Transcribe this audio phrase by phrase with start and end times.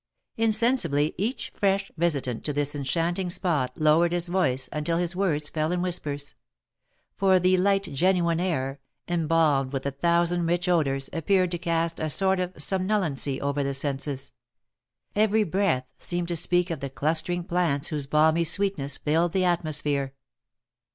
[0.35, 5.71] Insensibly each fresh visitant to this enchanting spot lowered his voice until his words fell
[5.71, 6.33] in whispers;
[7.15, 12.09] for the light genuine air, embalmed with a thousand rich odours, appeared to cast a
[12.09, 14.31] sort of somnolency over the senses;
[15.15, 20.15] every breath seemed to speak of the clustering plants whose balmy sweetness filled the atmosphere.